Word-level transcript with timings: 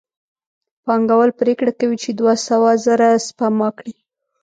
پانګوال 0.85 1.31
پرېکړه 1.39 1.71
کوي 1.79 1.97
چې 2.03 2.09
دوه 2.19 2.33
سوه 2.47 2.71
زره 2.85 3.07
سپما 3.27 3.69
کړي 3.77 3.93